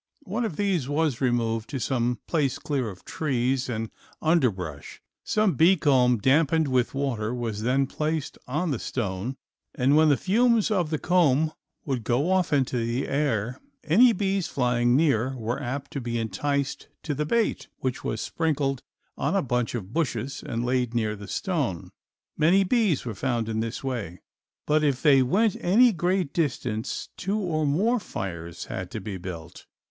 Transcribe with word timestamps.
One 0.25 0.45
of 0.45 0.55
these 0.55 0.89
was 0.89 1.21
removed 1.21 1.69
to 1.69 1.79
some 1.79 2.21
place 2.25 2.57
clear 2.57 2.89
of 2.89 3.05
trees 3.05 3.69
and 3.69 3.91
underbrush, 4.19 4.99
some 5.23 5.53
bee 5.53 5.77
comb, 5.77 6.17
dampened 6.17 6.67
with 6.67 6.95
water, 6.95 7.35
was 7.35 7.61
then 7.61 7.85
placed 7.85 8.39
on 8.47 8.71
the 8.71 8.79
stone, 8.79 9.37
and 9.75 9.95
when 9.95 10.09
the 10.09 10.17
fumes 10.17 10.71
of 10.71 10.89
the 10.89 10.97
comb 10.97 11.51
would 11.85 12.03
go 12.03 12.31
off 12.31 12.51
into 12.51 12.77
the 12.83 13.07
air 13.07 13.61
any 13.83 14.11
bees 14.11 14.47
flying 14.47 14.95
near 14.95 15.37
were 15.37 15.61
apt 15.61 15.91
to 15.91 16.01
be 16.01 16.17
enticed 16.17 16.87
to 17.03 17.13
the 17.13 17.23
bait, 17.27 17.67
which 17.81 18.03
was 18.03 18.21
sprinkled 18.21 18.81
on 19.19 19.35
a 19.35 19.43
bunch 19.43 19.75
of 19.75 19.93
bushes 19.93 20.41
and 20.43 20.65
laid 20.65 20.95
near 20.95 21.15
the 21.15 21.27
stone. 21.27 21.91
Many 22.35 22.63
bees 22.63 23.05
were 23.05 23.13
found 23.13 23.47
in 23.47 23.59
this 23.59 23.83
way, 23.83 24.23
but 24.65 24.83
if 24.83 25.03
they 25.03 25.21
went 25.21 25.55
any 25.59 25.91
great 25.91 26.33
distance 26.33 27.09
two 27.17 27.37
or 27.37 27.67
more 27.67 27.99
fires 27.99 28.65
had 28.65 28.89
to 28.89 28.99
be 28.99 29.17
built. 29.17 29.67